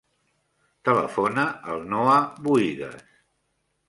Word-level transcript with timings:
Telefona 0.87 1.43
al 1.73 1.83
Noah 1.91 2.15
Buigues. 2.47 3.05